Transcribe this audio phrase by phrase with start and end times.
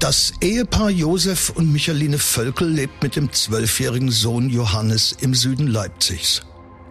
[0.00, 6.40] Das Ehepaar Josef und Michaline Völkel lebt mit dem zwölfjährigen Sohn Johannes im Süden Leipzigs.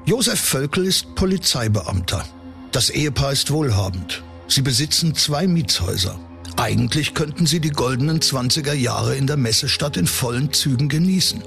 [0.06, 2.24] Josef Völkel ist Polizeibeamter.
[2.72, 4.22] Das Ehepaar ist wohlhabend.
[4.48, 6.20] Sie besitzen zwei Mietshäuser.
[6.56, 11.42] Eigentlich könnten sie die goldenen 20er Jahre in der Messestadt in vollen Zügen genießen.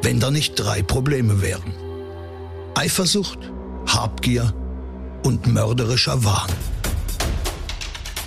[0.00, 1.74] Wenn da nicht drei Probleme wären.
[2.76, 3.50] Eifersucht,
[3.88, 4.54] Habgier
[5.24, 6.50] und mörderischer Wahn.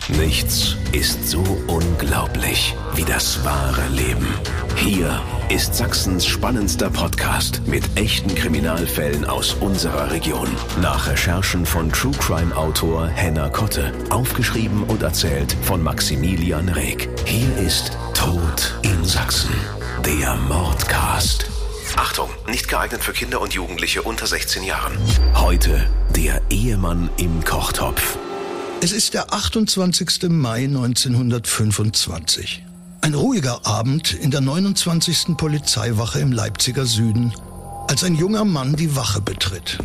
[0.10, 4.28] Nichts ist so unglaublich wie das wahre Leben.
[4.76, 10.48] Hier ist Sachsens spannendster Podcast mit echten Kriminalfällen aus unserer Region.
[10.80, 13.92] Nach Recherchen von True Crime Autor Henna Kotte.
[14.12, 17.10] Aufgeschrieben und erzählt von Maximilian Reg.
[17.26, 19.56] Hier ist Tod in Sachsen.
[20.06, 21.48] Der Mordcast.
[21.96, 24.96] Achtung, nicht geeignet für Kinder und Jugendliche unter 16 Jahren.
[25.34, 28.20] Heute der Ehemann im Kochtopf.
[28.86, 30.30] Es ist der 28.
[30.30, 32.64] Mai 1925.
[33.02, 35.36] Ein ruhiger Abend in der 29.
[35.38, 37.34] Polizeiwache im Leipziger Süden,
[37.88, 39.80] als ein junger Mann die Wache betritt.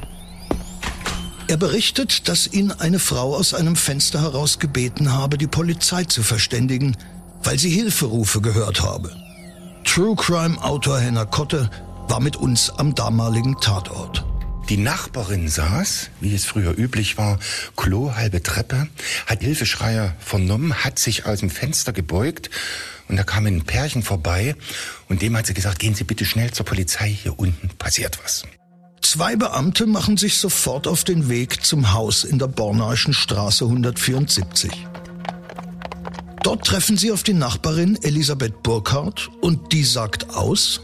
[1.47, 6.23] Er berichtet, dass ihn eine Frau aus einem Fenster heraus gebeten habe, die Polizei zu
[6.23, 6.95] verständigen,
[7.43, 9.17] weil sie Hilferufe gehört habe.
[9.87, 11.71] True Crime Autor Henner Kotte
[12.09, 14.27] war mit uns am damaligen Tatort.
[14.71, 17.41] Die Nachbarin saß, wie es früher üblich war,
[17.77, 18.87] Klo, halbe Treppe,
[19.27, 22.51] hat Hilfeschreier vernommen, hat sich aus dem Fenster gebeugt
[23.09, 24.55] und da kam ein Pärchen vorbei
[25.09, 28.45] und dem hat sie gesagt, gehen Sie bitte schnell zur Polizei, hier unten passiert was.
[29.03, 34.71] Zwei Beamte machen sich sofort auf den Weg zum Haus in der Bornaischen Straße 174.
[36.45, 40.81] Dort treffen sie auf die Nachbarin Elisabeth Burkhardt und die sagt aus,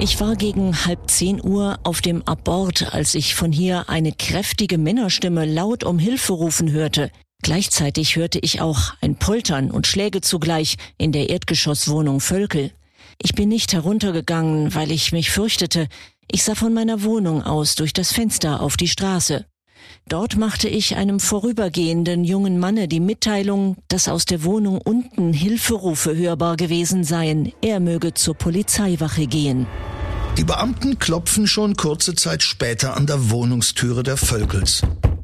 [0.00, 4.78] ich war gegen halb zehn Uhr auf dem Abort, als ich von hier eine kräftige
[4.78, 7.10] Männerstimme laut um Hilfe rufen hörte.
[7.42, 12.70] Gleichzeitig hörte ich auch ein Poltern und Schläge zugleich in der Erdgeschosswohnung Völkel.
[13.20, 15.88] Ich bin nicht heruntergegangen, weil ich mich fürchtete.
[16.30, 19.46] Ich sah von meiner Wohnung aus durch das Fenster auf die Straße.
[20.08, 26.16] Dort machte ich einem vorübergehenden jungen Manne die Mitteilung, dass aus der Wohnung unten Hilferufe
[26.16, 29.66] hörbar gewesen seien, er möge zur Polizeiwache gehen.
[30.38, 34.82] Die Beamten klopfen schon kurze Zeit später an der Wohnungstüre der Völkels.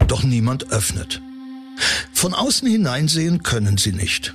[0.08, 1.22] Doch niemand öffnet.
[2.12, 4.34] Von außen hineinsehen können sie nicht.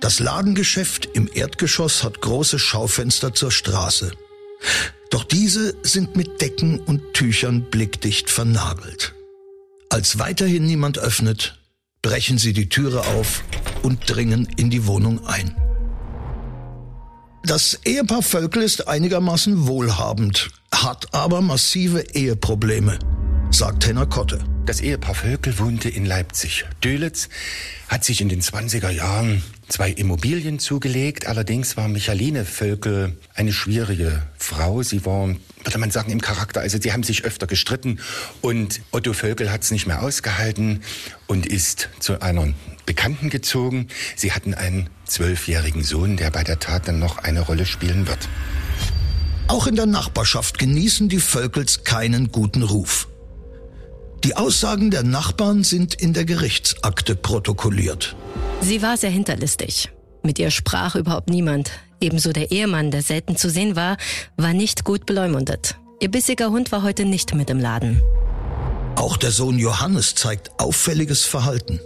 [0.00, 4.10] Das Ladengeschäft im Erdgeschoss hat große Schaufenster zur Straße.
[5.10, 9.14] Doch diese sind mit Decken und Tüchern blickdicht vernagelt.
[9.88, 11.60] Als weiterhin niemand öffnet,
[12.02, 13.44] brechen sie die Türe auf
[13.84, 15.54] und dringen in die Wohnung ein.
[17.48, 22.98] Das Ehepaar Völkel ist einigermaßen wohlhabend, hat aber massive Eheprobleme,
[23.50, 24.44] sagt Henner Kotte.
[24.66, 26.66] Das Ehepaar Völkel wohnte in Leipzig.
[26.84, 27.30] Dölitz
[27.88, 31.26] hat sich in den 20er Jahren zwei Immobilien zugelegt.
[31.26, 34.82] Allerdings war Michaline Völkel eine schwierige Frau.
[34.82, 35.28] Sie war,
[35.64, 36.60] würde man sagen, im Charakter.
[36.60, 37.98] Also sie haben sich öfter gestritten
[38.42, 40.82] und Otto Völkel hat es nicht mehr ausgehalten
[41.26, 42.52] und ist zu einer
[42.84, 43.88] Bekannten gezogen.
[44.16, 48.28] Sie hatten einen zwölfjährigen Sohn, der bei der Tat dann noch eine Rolle spielen wird.
[49.48, 53.08] Auch in der Nachbarschaft genießen die Völkels keinen guten Ruf.
[54.24, 58.16] Die Aussagen der Nachbarn sind in der Gerichtsakte protokolliert.
[58.60, 59.90] Sie war sehr hinterlistig.
[60.22, 61.70] Mit ihr sprach überhaupt niemand.
[62.00, 63.96] Ebenso der Ehemann, der selten zu sehen war,
[64.36, 65.76] war nicht gut beleumundet.
[66.00, 68.02] Ihr bissiger Hund war heute nicht mit im Laden.
[68.96, 71.80] Auch der Sohn Johannes zeigt auffälliges Verhalten.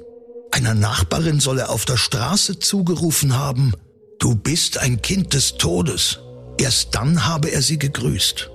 [0.52, 3.72] Einer Nachbarin soll er auf der Straße zugerufen haben,
[4.18, 6.18] du bist ein Kind des Todes.
[6.58, 8.50] Erst dann habe er sie gegrüßt.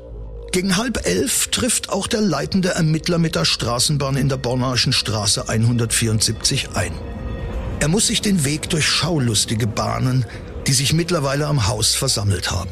[0.52, 5.50] Gegen halb elf trifft auch der leitende Ermittler mit der Straßenbahn in der Bornaischen Straße
[5.50, 6.94] 174 ein.
[7.80, 10.24] Er muss sich den Weg durch Schaulustige bahnen,
[10.68, 12.72] die sich mittlerweile am Haus versammelt haben.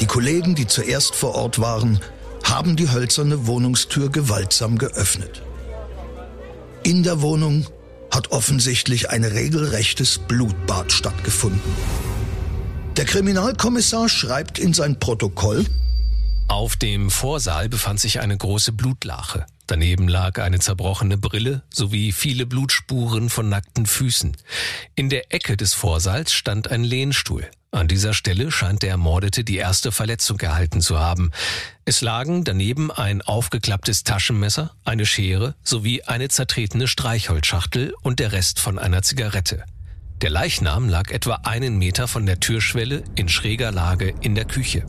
[0.00, 2.00] Die Kollegen, die zuerst vor Ort waren,
[2.42, 5.42] haben die hölzerne Wohnungstür gewaltsam geöffnet.
[6.82, 7.66] In der Wohnung
[8.10, 11.60] hat offensichtlich ein regelrechtes Blutbad stattgefunden.
[12.96, 15.64] Der Kriminalkommissar schreibt in sein Protokoll,
[16.48, 19.44] auf dem Vorsaal befand sich eine große Blutlache.
[19.66, 24.34] Daneben lag eine zerbrochene Brille sowie viele Blutspuren von nackten Füßen.
[24.94, 27.50] In der Ecke des Vorsaals stand ein Lehnstuhl.
[27.70, 31.30] An dieser Stelle scheint der Ermordete die erste Verletzung erhalten zu haben.
[31.84, 38.58] Es lagen daneben ein aufgeklapptes Taschenmesser, eine Schere sowie eine zertretene Streichholzschachtel und der Rest
[38.58, 39.64] von einer Zigarette.
[40.22, 44.86] Der Leichnam lag etwa einen Meter von der Türschwelle in schräger Lage in der Küche.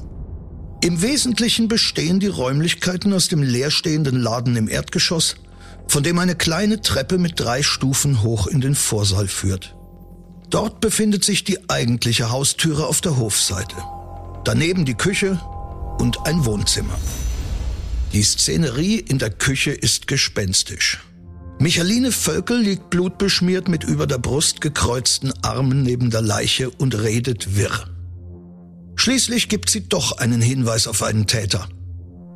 [0.82, 5.36] Im Wesentlichen bestehen die Räumlichkeiten aus dem leerstehenden Laden im Erdgeschoss,
[5.90, 9.76] von dem eine kleine Treppe mit drei Stufen hoch in den Vorsaal führt.
[10.50, 13.76] Dort befindet sich die eigentliche Haustüre auf der Hofseite.
[14.44, 15.40] Daneben die Küche
[16.00, 16.98] und ein Wohnzimmer.
[18.14, 21.00] Die Szenerie in der Küche ist gespenstisch.
[21.60, 27.56] Michaline Völkel liegt blutbeschmiert mit über der Brust gekreuzten Armen neben der Leiche und redet
[27.56, 27.88] wirr.
[28.96, 31.68] Schließlich gibt sie doch einen Hinweis auf einen Täter,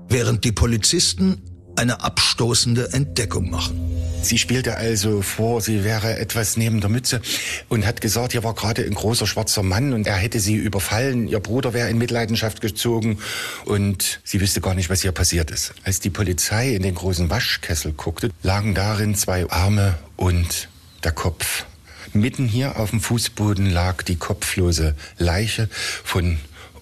[0.10, 1.42] während die Polizisten
[1.76, 3.94] eine abstoßende Entdeckung machen.
[4.24, 7.22] Sie spielte also vor, sie wäre etwas neben der Mütze
[7.68, 11.28] und hat gesagt, hier war gerade ein großer schwarzer Mann und er hätte sie überfallen.
[11.28, 13.20] Ihr Bruder wäre in Mitleidenschaft gezogen
[13.66, 15.74] und sie wüsste gar nicht, was hier passiert ist.
[15.84, 20.70] Als die Polizei in den großen Waschkessel guckte, lagen darin zwei Arme und
[21.04, 21.66] der Kopf.
[22.14, 25.68] Mitten hier auf dem Fußboden lag die kopflose Leiche
[26.04, 26.38] von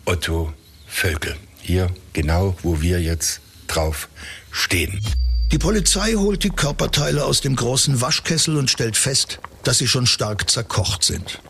[0.06, 0.54] Otto
[0.88, 1.36] Völkel.
[1.62, 4.10] Hier genau, wo wir jetzt drauf
[4.52, 5.00] stehen.
[5.52, 10.08] Die Polizei holt die Körperteile aus dem großen Waschkessel und stellt fest, dass sie schon
[10.08, 11.42] stark zerkocht sind.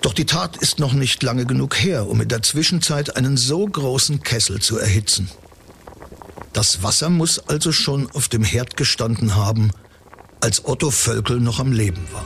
[0.00, 3.66] Doch die Tat ist noch nicht lange genug her, um in der Zwischenzeit einen so
[3.66, 5.30] großen Kessel zu erhitzen.
[6.52, 9.70] Das Wasser muss also schon auf dem Herd gestanden haben,
[10.40, 12.24] als Otto Völkel noch am Leben war.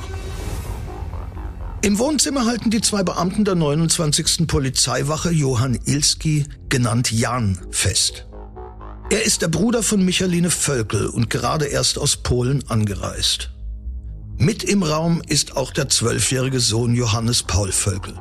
[1.82, 4.46] Im Wohnzimmer halten die zwei Beamten der 29.
[4.46, 8.26] Polizeiwache Johann Ilski, genannt Jan, fest.
[9.14, 13.52] Er ist der Bruder von Michaline Völkel und gerade erst aus Polen angereist.
[14.38, 18.14] Mit im Raum ist auch der zwölfjährige Sohn Johannes Paul Völkel.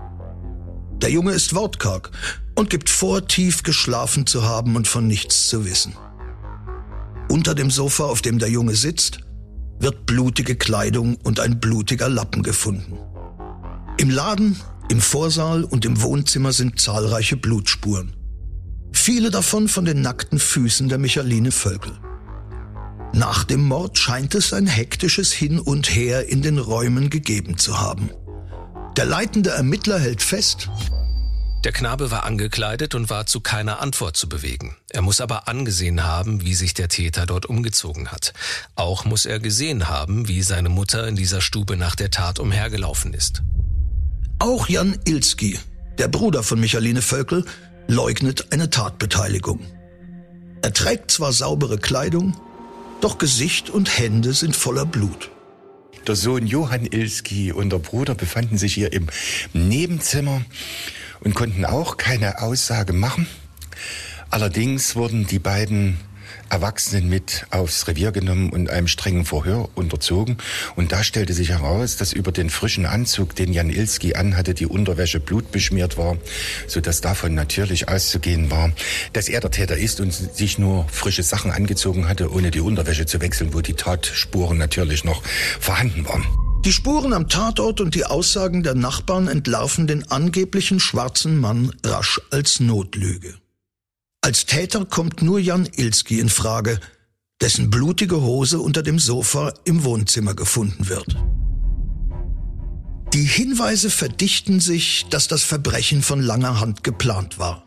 [1.02, 2.12] Der Junge ist wortkarg
[2.54, 5.96] und gibt vor, tief geschlafen zu haben und von nichts zu wissen.
[7.28, 9.18] Unter dem Sofa, auf dem der Junge sitzt,
[9.80, 13.00] wird blutige Kleidung und ein blutiger Lappen gefunden.
[13.98, 14.58] Im Laden,
[14.90, 18.16] im Vorsaal und im Wohnzimmer sind zahlreiche Blutspuren.
[18.94, 21.92] Viele davon von den nackten Füßen der Michaline Völkel.
[23.12, 27.80] Nach dem Mord scheint es ein hektisches Hin und Her in den Räumen gegeben zu
[27.80, 28.10] haben.
[28.96, 30.70] Der leitende Ermittler hält fest,
[31.64, 34.76] der Knabe war angekleidet und war zu keiner Antwort zu bewegen.
[34.90, 38.34] Er muss aber angesehen haben, wie sich der Täter dort umgezogen hat.
[38.76, 43.14] Auch muss er gesehen haben, wie seine Mutter in dieser Stube nach der Tat umhergelaufen
[43.14, 43.44] ist.
[44.40, 45.58] Auch Jan Ilski,
[45.98, 47.46] der Bruder von Michaline Völkel,
[47.88, 49.60] leugnet eine Tatbeteiligung.
[50.62, 52.36] Er trägt zwar saubere Kleidung,
[53.02, 55.30] doch Gesicht und Hände sind voller Blut.
[56.08, 59.08] Der Sohn Johann Ilski und der Bruder befanden sich hier im
[59.54, 60.42] Nebenzimmer
[61.22, 63.28] und konnten auch keine Aussage machen.
[64.30, 65.98] Allerdings wurden die beiden
[66.54, 70.38] Erwachsenen mit aufs Revier genommen und einem strengen Verhör unterzogen.
[70.76, 74.68] Und da stellte sich heraus, dass über den frischen Anzug, den Jan Ilski anhatte, die
[74.68, 76.16] Unterwäsche blutbeschmiert war,
[76.68, 78.72] so dass davon natürlich auszugehen war,
[79.14, 83.08] dass er der Täter ist und sich nur frische Sachen angezogen hatte, ohne die Unterwäsche
[83.08, 85.24] zu wechseln, wo die Tatspuren natürlich noch
[85.60, 86.24] vorhanden waren.
[86.66, 92.22] Die Spuren am Tatort und die Aussagen der Nachbarn entlarven den angeblichen schwarzen Mann rasch
[92.30, 93.34] als Notlüge.
[94.24, 96.80] Als Täter kommt nur Jan Ilski in Frage,
[97.42, 101.18] dessen blutige Hose unter dem Sofa im Wohnzimmer gefunden wird.
[103.14, 107.66] Die Hinweise verdichten sich, dass das Verbrechen von langer Hand geplant war.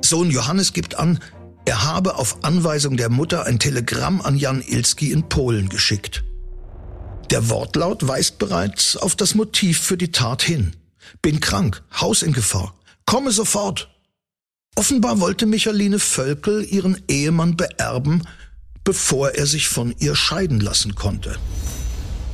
[0.00, 1.18] Sohn Johannes gibt an,
[1.66, 6.24] er habe auf Anweisung der Mutter ein Telegramm an Jan Ilski in Polen geschickt.
[7.30, 10.74] Der Wortlaut weist bereits auf das Motiv für die Tat hin.
[11.20, 13.90] Bin krank, Haus in Gefahr, komme sofort.
[14.78, 18.22] Offenbar wollte Michaline Völkel ihren Ehemann beerben,
[18.84, 21.38] bevor er sich von ihr scheiden lassen konnte.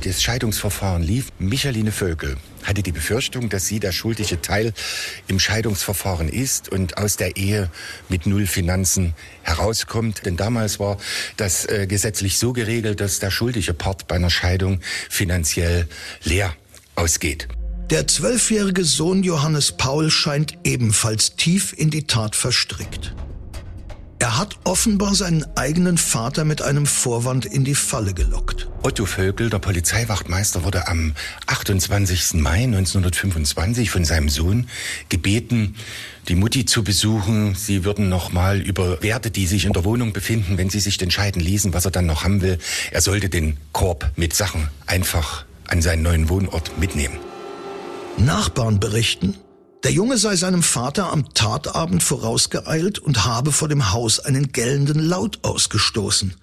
[0.03, 1.29] Das Scheidungsverfahren lief.
[1.39, 4.73] Michaline Völkel hatte die Befürchtung, dass sie der schuldige Teil
[5.27, 7.71] im Scheidungsverfahren ist und aus der Ehe
[8.09, 10.25] mit null Finanzen herauskommt.
[10.25, 10.97] Denn damals war
[11.37, 15.87] das äh, gesetzlich so geregelt, dass der schuldige Part bei einer Scheidung finanziell
[16.25, 16.53] leer
[16.95, 17.47] ausgeht.
[17.89, 23.13] Der zwölfjährige Sohn Johannes Paul scheint ebenfalls tief in die Tat verstrickt.
[24.23, 28.69] Er hat offenbar seinen eigenen Vater mit einem Vorwand in die Falle gelockt.
[28.81, 31.13] Otto Vögel, der Polizeiwachtmeister, wurde am
[31.47, 32.35] 28.
[32.35, 34.69] Mai 1925 von seinem Sohn
[35.09, 35.75] gebeten,
[36.29, 37.53] die Mutti zu besuchen.
[37.53, 41.41] Sie würden nochmal über Werte, die sich in der Wohnung befinden, wenn sie sich entscheiden
[41.41, 42.59] ließen, was er dann noch haben will.
[42.91, 47.17] Er sollte den Korb mit Sachen einfach an seinen neuen Wohnort mitnehmen.
[48.17, 49.35] Nachbarn berichten,
[49.83, 54.99] der Junge sei seinem Vater am Tatabend vorausgeeilt und habe vor dem Haus einen gellenden
[54.99, 56.33] Laut ausgestoßen.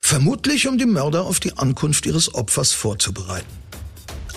[0.00, 3.46] Vermutlich, um die Mörder auf die Ankunft ihres Opfers vorzubereiten.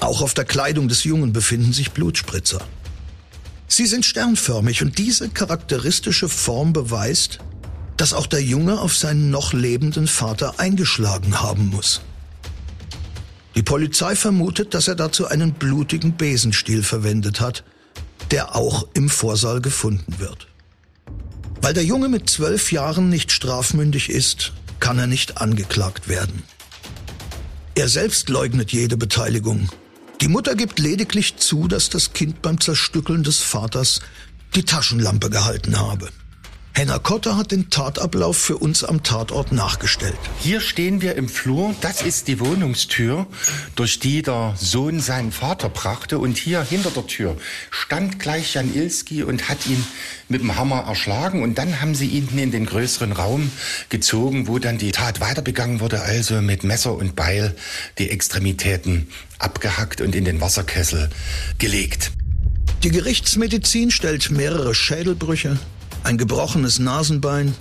[0.02, 2.62] Auch auf der Kleidung des Jungen befinden sich Blutspritzer.
[3.68, 7.40] Sie sind sternförmig und diese charakteristische Form beweist,
[7.96, 12.02] dass auch der Junge auf seinen noch lebenden Vater eingeschlagen haben muss.
[13.56, 17.64] Die Polizei vermutet, dass er dazu einen blutigen Besenstiel verwendet hat,
[18.32, 20.48] der auch im Vorsaal gefunden wird.
[21.62, 26.44] Weil der Junge mit zwölf Jahren nicht strafmündig ist, kann er nicht angeklagt werden.
[27.76, 29.70] Er selbst leugnet jede Beteiligung.
[30.22, 34.02] Die Mutter gibt lediglich zu, dass das Kind beim Zerstückeln des Vaters
[34.56, 36.10] die Taschenlampe gehalten habe.
[36.76, 40.18] Henna Kotter hat den Tatablauf für uns am Tatort nachgestellt.
[40.40, 41.76] Hier stehen wir im Flur.
[41.82, 43.28] Das ist die Wohnungstür,
[43.76, 46.18] durch die der Sohn seinen Vater brachte.
[46.18, 47.38] Und hier hinter der Tür
[47.70, 49.86] stand gleich Jan Ilski und hat ihn
[50.30, 51.44] mit dem Hammer erschlagen.
[51.44, 53.52] Und dann haben sie ihn in den größeren Raum
[53.90, 56.02] gezogen, wo dann die Tat weiter begangen wurde.
[56.02, 57.56] Also mit Messer und Beil
[58.00, 61.12] die Extremitäten abgehackt und in den Wasserkessel
[61.60, 62.12] gelegt.
[62.84, 65.60] Die Gerichtsmedizin stellt mehrere Schädelbrüche,
[66.04, 67.56] ein gebrochenes Nasenbein,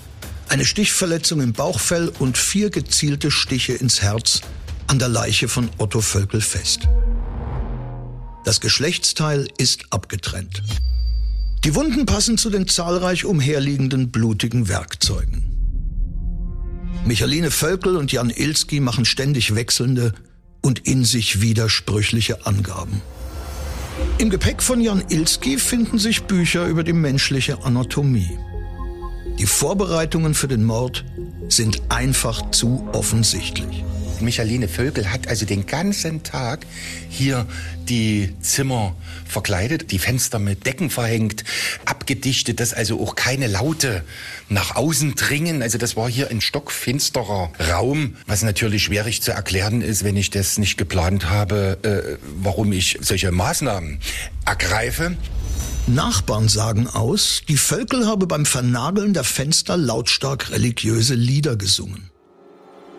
[0.49, 4.41] eine Stichverletzung im Bauchfell und vier gezielte Stiche ins Herz
[4.87, 6.89] an der Leiche von Otto Völkel fest.
[8.45, 10.63] Das Geschlechtsteil ist abgetrennt.
[11.65, 15.45] Die Wunden passen zu den zahlreich umherliegenden blutigen Werkzeugen.
[17.05, 20.13] Michaline Völkel und Jan Ilski machen ständig wechselnde
[20.61, 23.01] und in sich widersprüchliche Angaben.
[24.19, 28.39] Im Gepäck von Jan Ilski finden sich Bücher über die menschliche Anatomie.
[29.39, 31.05] Die Vorbereitungen für den Mord
[31.49, 33.85] sind einfach zu offensichtlich.
[34.23, 36.67] Michaline Vögel hat also den ganzen Tag
[37.09, 37.47] hier
[37.89, 41.45] die Zimmer verkleidet, die Fenster mit Decken verhängt,
[41.85, 44.05] abgedichtet, dass also auch keine Laute
[44.49, 45.63] nach außen dringen.
[45.63, 50.31] Also das war hier ein stockfinsterer Raum, was natürlich schwierig zu erklären ist, wenn ich
[50.31, 53.99] das nicht geplant habe, äh, warum ich solche Maßnahmen
[54.45, 55.17] ergreife.
[55.89, 62.12] Nachbarn sagen aus, die Völkel habe beim Vernageln der Fenster lautstark religiöse Lieder gesungen.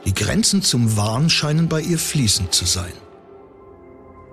[0.05, 2.93] Die Grenzen zum Wahn scheinen bei ihr fließend zu sein.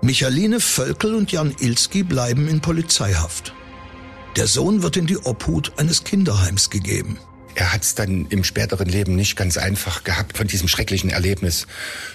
[0.01, 3.53] Michaline Völkel und Jan Ilski bleiben in Polizeihaft.
[4.35, 7.17] Der Sohn wird in die Obhut eines Kinderheims gegeben.
[7.55, 11.67] Er hat es dann im späteren Leben nicht ganz einfach gehabt, von diesem schrecklichen Erlebnis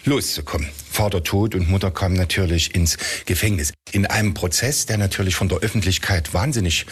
[0.04, 0.68] loszukommen.
[0.90, 3.74] Vater tot und Mutter kam natürlich ins Gefängnis.
[3.92, 6.86] In einem Prozess, der natürlich von der Öffentlichkeit wahnsinnig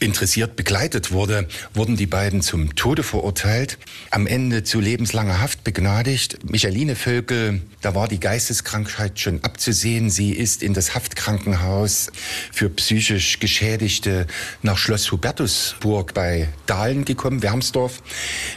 [0.00, 3.76] interessiert begleitet wurde, wurden die beiden zum Tode verurteilt,
[4.10, 6.50] am Ende zu lebenslanger Haft begnadigt.
[6.50, 10.08] Michaline Völkel, da war die Geisteskrankheit schon abzusehen.
[10.08, 12.10] Sie ist in das Haftkrankenhaus
[12.52, 14.26] für psychisch Geschädigte
[14.62, 17.81] nach Schloss Hubertusburg bei Dahlen gekommen, Wermsdorf,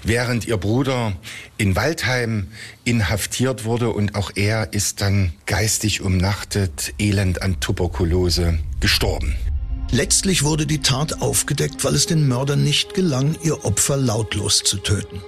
[0.03, 1.13] während ihr Bruder
[1.57, 2.47] in Waldheim
[2.83, 9.35] inhaftiert wurde und auch er ist dann geistig umnachtet, elend an Tuberkulose gestorben.
[9.91, 14.77] Letztlich wurde die Tat aufgedeckt, weil es den Mördern nicht gelang, ihr Opfer lautlos zu
[14.77, 15.21] töten.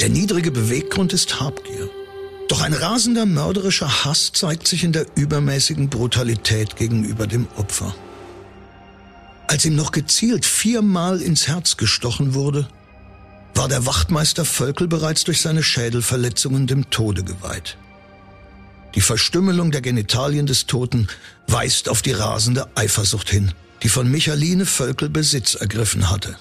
[0.00, 1.90] Der niedrige Beweggrund ist Habgier.
[2.48, 7.94] Doch ein rasender mörderischer Hass zeigt sich in der übermäßigen Brutalität gegenüber dem Opfer.
[9.48, 12.68] Als ihm noch gezielt viermal ins Herz gestochen wurde,
[13.54, 17.76] war der Wachtmeister Völkel bereits durch seine Schädelverletzungen dem Tode geweiht.
[18.94, 21.08] Die Verstümmelung der Genitalien des Toten
[21.46, 26.36] weist auf die rasende Eifersucht hin, die von Michaline Völkel Besitz ergriffen hatte.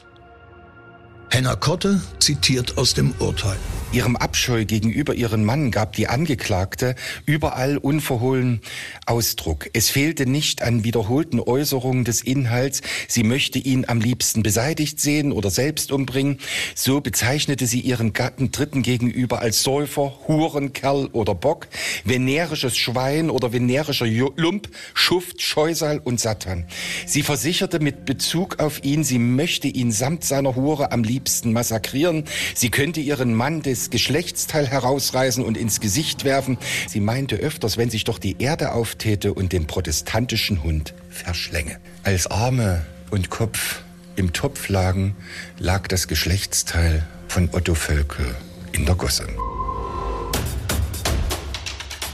[1.36, 3.58] Henna Kotte zitiert aus dem Urteil.
[3.92, 8.62] Ihrem Abscheu gegenüber ihrem Mann gab die Angeklagte überall unverhohlen
[9.06, 9.70] Ausdruck.
[9.74, 15.32] Es fehlte nicht an wiederholten Äußerungen des Inhalts, sie möchte ihn am liebsten beseitigt sehen
[15.34, 16.40] oder selbst umbringen.
[16.74, 21.68] So bezeichnete sie ihren Gatten Dritten gegenüber als Säufer, Hurenkerl oder Bock,
[22.06, 26.66] venerisches Schwein oder venerischer Lump, Schuft, Scheusal und Satan.
[27.06, 32.26] Sie versicherte mit Bezug auf ihn, sie möchte ihn samt seiner Hure am liebsten massakrieren.
[32.54, 36.58] Sie könnte ihren Mann des Geschlechtsteil herausreißen und ins Gesicht werfen.
[36.88, 41.78] Sie meinte öfters, wenn sich doch die Erde auftäte und den protestantischen Hund verschlänge.
[42.04, 43.82] Als Arme und Kopf
[44.16, 45.16] im Topf lagen,
[45.60, 48.36] lag das Geschlechtsteil von Otto Völke
[48.72, 49.28] in der Gosse.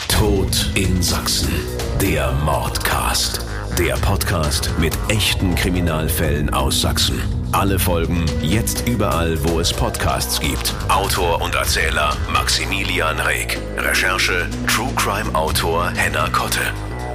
[0.07, 1.51] Tod in Sachsen.
[1.99, 3.45] Der Mordcast.
[3.77, 7.40] Der Podcast mit echten Kriminalfällen aus Sachsen.
[7.51, 10.73] Alle Folgen jetzt überall, wo es Podcasts gibt.
[10.87, 13.59] Autor und Erzähler Maximilian Reg.
[13.77, 16.61] Recherche True Crime Autor Henna Kotte.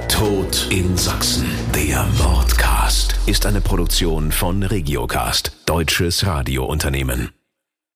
[0.07, 1.47] Tod in Sachsen.
[1.73, 7.36] Der Mordcast ist eine Produktion von Regiocast, deutsches Radiounternehmen.